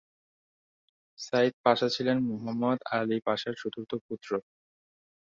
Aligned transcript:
Saeed 1.19 1.53
Pasha 1.65 1.87
ছিলেন 1.95 2.17
Muhammad 2.29 2.79
Ali 2.97 3.17
পাশার 3.27 3.53
চতুর্থ 3.61 3.91
পুত্র। 4.07 4.29